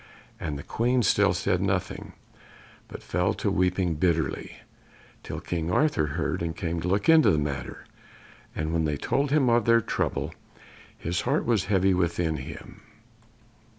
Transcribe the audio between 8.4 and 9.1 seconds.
And when they